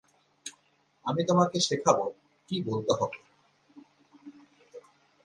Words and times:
আমি 1.05 1.21
তোমাকে 1.23 1.57
শেখাব, 1.59 1.97
কী 2.49 2.57
বলতে 2.65 2.93
হবে। 2.99 3.17